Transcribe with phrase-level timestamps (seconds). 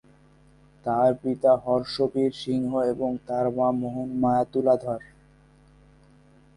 [0.85, 5.01] তার পিতা হর্ষ বীর সিংহ এবং তার মা মোহন মায়া তুলাধর।